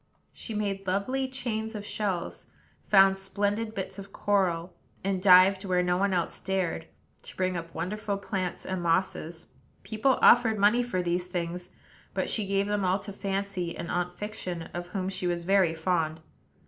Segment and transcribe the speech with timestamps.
[0.33, 2.47] She made lovely chains of shells;
[2.81, 6.87] found splendid bits of coral; and dived where no one else dared,
[7.21, 9.45] to bring up wonderful plants and mosses.
[9.83, 11.69] People offered money for these things;
[12.15, 15.75] but she gave them all to Fancy and Aunt Fiction, of whom she was very
[15.75, 16.19] fond.